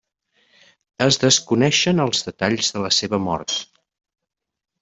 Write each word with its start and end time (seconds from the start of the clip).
Es 1.07 1.19
desconeixen 1.25 2.03
els 2.07 2.25
detalls 2.31 2.75
de 2.79 2.83
la 2.87 2.93
seva 3.01 3.23
mort. 3.27 3.57